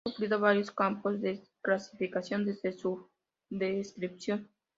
[0.03, 3.07] Ha sufrido varios cambios de clasificación desde su
[3.51, 4.49] descripción.